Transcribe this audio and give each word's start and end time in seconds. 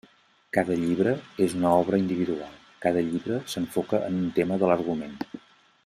Cada 0.55 0.77
llibre 0.83 1.11
és 1.47 1.53
una 1.59 1.73
obra 1.81 1.99
individual; 2.03 2.55
cada 2.87 3.05
llibre 3.11 3.39
s'enfoca 3.55 4.01
en 4.11 4.19
un 4.25 4.33
tema 4.41 4.59
de 4.65 4.73
l'argument. 4.73 5.15